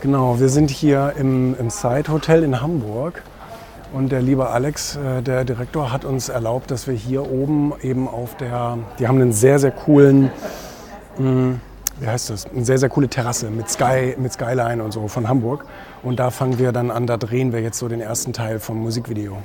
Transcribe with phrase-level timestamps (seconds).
[0.00, 3.22] Genau, wir sind hier im, im Side Hotel in Hamburg.
[3.92, 8.08] Und der liebe Alex, äh, der Direktor, hat uns erlaubt, dass wir hier oben eben
[8.08, 10.30] auf der, die haben einen sehr, sehr coolen,
[11.18, 11.56] mh,
[11.98, 15.28] wie heißt das, eine sehr, sehr coole Terrasse mit, Sky, mit Skyline und so von
[15.28, 15.66] Hamburg.
[16.02, 18.78] Und da fangen wir dann an, da drehen wir jetzt so den ersten Teil vom
[18.78, 19.36] Musikvideo.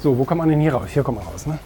[0.00, 0.88] So, wo kommt man denn hier raus?
[0.88, 1.58] Hier kommt man raus, ne?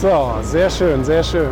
[0.00, 1.50] So, sehr schön, sehr schön.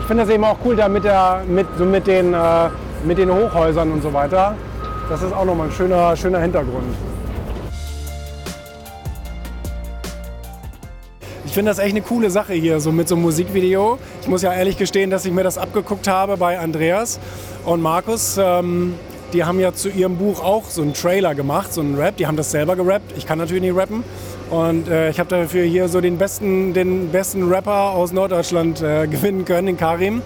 [0.00, 2.70] Ich finde das eben auch cool, da mit, der, mit, so mit, den, äh,
[3.04, 4.56] mit den Hochhäusern und so weiter.
[5.10, 6.86] Das ist auch nochmal ein schöner, schöner Hintergrund.
[11.44, 13.98] Ich finde das echt eine coole Sache hier, so mit so einem Musikvideo.
[14.22, 17.20] Ich muss ja ehrlich gestehen, dass ich mir das abgeguckt habe bei Andreas
[17.66, 18.40] und Markus.
[18.42, 18.94] Ähm,
[19.32, 22.16] die haben ja zu ihrem Buch auch so einen Trailer gemacht, so einen Rap.
[22.16, 23.12] Die haben das selber gerappt.
[23.16, 24.04] Ich kann natürlich nicht rappen.
[24.50, 29.06] Und äh, ich habe dafür hier so den besten, den besten Rapper aus Norddeutschland äh,
[29.10, 30.22] gewinnen können, den Karim.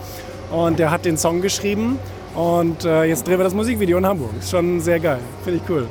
[0.51, 1.99] Und der hat den Song geschrieben.
[2.35, 4.31] Und äh, jetzt drehen wir das Musikvideo in Hamburg.
[4.39, 5.21] Ist schon sehr geil.
[5.45, 5.87] Finde ich cool.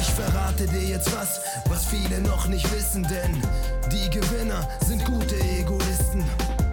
[0.00, 3.42] Ich verrate dir jetzt was, was viele noch nicht wissen, denn
[3.90, 6.24] die Gewinner sind gute Egoisten.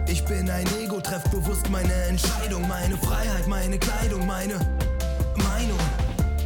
[0.08, 4.54] Ich bin ein Ego, treff bewusst meine Entscheidung, meine Freiheit, meine Kleidung, meine
[5.36, 5.78] Meinung.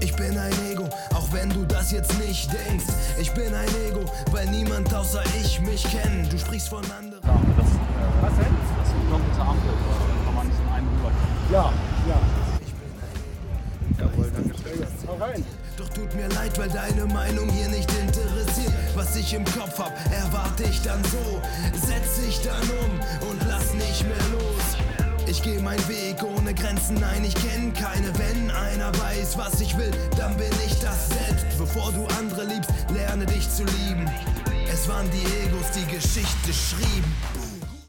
[0.00, 2.84] Ich bin ein Ego, auch wenn du das jetzt nicht denkst.
[3.18, 6.32] Ich bin ein Ego, weil niemand außer ich mich kennt.
[6.32, 7.22] Du sprichst von anderen.
[7.22, 7.66] Das,
[8.20, 8.54] Was denn?
[8.78, 11.10] das ist eine doppelte Ampel, da kann man nicht in einen rüber.
[11.50, 11.72] Ja,
[12.08, 12.20] ja.
[15.06, 15.44] Hau rein.
[15.76, 18.72] Doch tut mir leid, weil deine Meinung hier nicht interessiert.
[18.94, 21.40] Was ich im Kopf hab, erwarte ich dann so.
[21.74, 24.93] Setz dich dann um und lass nicht mehr los.
[25.26, 28.12] Ich geh meinen Weg ohne Grenzen, nein, ich kenn keine.
[28.18, 31.58] Wenn einer weiß, was ich will, dann bin ich das selbst.
[31.58, 34.08] Bevor du andere liebst, lerne dich zu lieben.
[34.70, 37.53] Es waren die Egos, die Geschichte schrieben.